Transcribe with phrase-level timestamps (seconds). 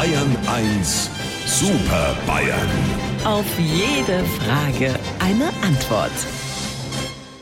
[0.00, 1.10] Bayern 1
[1.44, 2.70] Super Bayern.
[3.26, 6.10] Auf jede Frage eine Antwort.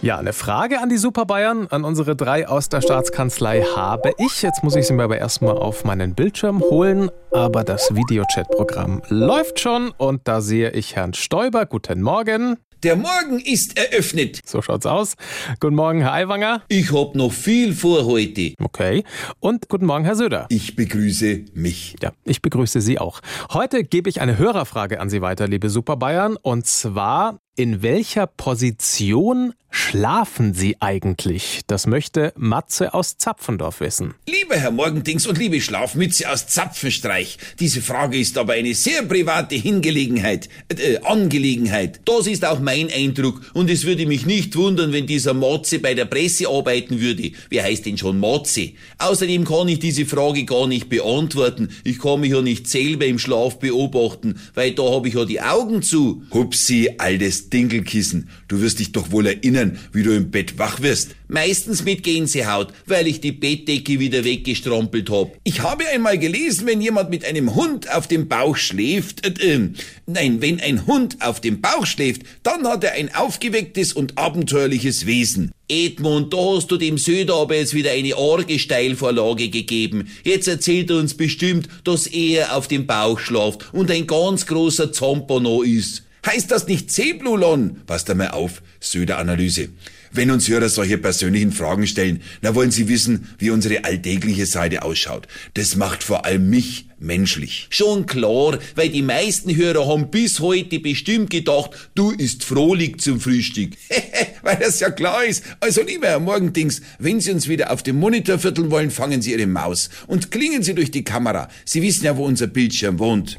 [0.03, 4.43] Ja, eine Frage an die Super Bayern, an unsere drei aus der Staatskanzlei habe ich.
[4.43, 7.13] Jetzt muss ich sie mir aber erstmal auf meinen Bildschirm holen.
[7.31, 11.65] Aber das Videochat-Programm läuft schon und da sehe ich Herrn Stoiber.
[11.65, 12.57] Guten Morgen.
[12.85, 14.41] Der Morgen ist eröffnet.
[14.47, 15.15] So schaut's aus.
[15.59, 16.63] Guten Morgen, Herr Aiwanger.
[16.69, 18.55] Ich hab noch viel vor heute.
[18.63, 19.03] Okay.
[19.41, 20.47] Und guten Morgen, Herr Söder.
[20.49, 21.97] Ich begrüße mich.
[22.01, 23.21] Ja, ich begrüße Sie auch.
[23.53, 26.37] Heute gebe ich eine Hörerfrage an Sie weiter, liebe Super Bayern.
[26.41, 31.61] Und zwar, in welcher Position schlafen Sie eigentlich?
[31.67, 34.15] Das möchte Matze aus Zapfendorf wissen.
[34.29, 39.55] Lieber Herr Morgendings und liebe Schlafmütze aus Zapfenstreich, diese Frage ist aber eine sehr private
[39.55, 42.01] Hingelegenheit, äh, Angelegenheit.
[42.05, 45.95] Das ist auch mein Eindruck und es würde mich nicht wundern, wenn dieser Matze bei
[45.95, 47.31] der Presse arbeiten würde.
[47.49, 48.73] Wer heißt denn schon Matze?
[48.99, 51.71] Außerdem kann ich diese Frage gar nicht beantworten.
[51.85, 55.41] Ich kann mich ja nicht selber im Schlaf beobachten, weil da habe ich ja die
[55.41, 56.25] Augen zu.
[56.33, 61.15] Hupsi, altes Dinkelkissen, du wirst dich doch wohl erinnern, wie du im Bett wach wirst.
[61.29, 65.37] Meistens mit Gänsehaut, weil ich die Bettdecke wieder weggestrampelt hab.
[65.45, 69.71] Ich habe einmal gelesen, wenn jemand mit einem Hund auf dem Bauch schläft, äh, äh,
[70.07, 75.07] nein, wenn ein Hund auf dem Bauch schläft, dann hat er ein aufgewecktes und abenteuerliches
[75.07, 75.53] Wesen.
[75.69, 80.09] Edmund, da hast du dem Söder aber jetzt wieder eine arge Steilvorlage gegeben.
[80.25, 84.93] Jetzt erzählt er uns bestimmt, dass er auf dem Bauch schlaft und ein ganz großer
[84.93, 86.05] Zampano ist.
[86.27, 87.83] Heißt das nicht Zeblulon?
[87.87, 89.69] Passt einmal auf, Söder-Analyse.
[90.11, 94.83] Wenn uns Hörer solche persönlichen Fragen stellen, dann wollen sie wissen, wie unsere alltägliche Seite
[94.83, 95.29] ausschaut.
[95.55, 97.67] Das macht vor allem mich menschlich.
[97.71, 103.21] Schon klar, weil die meisten Hörer haben bis heute bestimmt gedacht, du ist frohlich zum
[103.21, 103.73] Frühstück.
[104.43, 105.45] weil das ja klar ist.
[105.61, 109.33] Also lieber Herr Morgendings, wenn Sie uns wieder auf dem Monitor vierteln wollen, fangen Sie
[109.33, 111.49] Ihre Maus und klingen Sie durch die Kamera.
[111.65, 113.39] Sie wissen ja, wo unser Bildschirm wohnt.